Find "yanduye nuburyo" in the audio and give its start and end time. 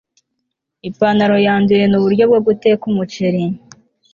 1.45-2.23